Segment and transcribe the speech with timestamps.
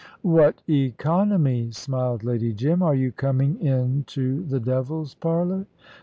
[0.23, 2.81] "What economy!" smiled Lady Jim.
[2.81, 5.67] "Are you coming into the 'devil's parlour'?"